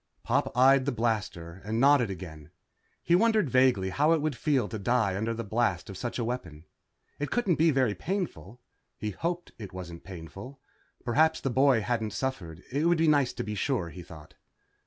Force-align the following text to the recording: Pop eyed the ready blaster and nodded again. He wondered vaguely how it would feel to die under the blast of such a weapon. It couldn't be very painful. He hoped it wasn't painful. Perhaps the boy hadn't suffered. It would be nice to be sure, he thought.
Pop 0.23 0.57
eyed 0.57 0.85
the 0.85 0.91
ready 0.91 0.95
blaster 0.95 1.61
and 1.63 1.79
nodded 1.79 2.09
again. 2.09 2.49
He 3.03 3.13
wondered 3.13 3.51
vaguely 3.51 3.91
how 3.91 4.13
it 4.13 4.17
would 4.19 4.35
feel 4.35 4.67
to 4.67 4.79
die 4.79 5.15
under 5.15 5.31
the 5.35 5.43
blast 5.43 5.91
of 5.91 5.95
such 5.95 6.17
a 6.17 6.23
weapon. 6.23 6.65
It 7.19 7.29
couldn't 7.29 7.57
be 7.57 7.69
very 7.69 7.93
painful. 7.93 8.61
He 8.97 9.11
hoped 9.11 9.51
it 9.59 9.73
wasn't 9.73 10.03
painful. 10.03 10.59
Perhaps 11.05 11.41
the 11.41 11.51
boy 11.51 11.81
hadn't 11.81 12.13
suffered. 12.13 12.63
It 12.71 12.85
would 12.85 12.97
be 12.97 13.07
nice 13.07 13.31
to 13.33 13.43
be 13.43 13.53
sure, 13.53 13.89
he 13.89 14.01
thought. 14.01 14.33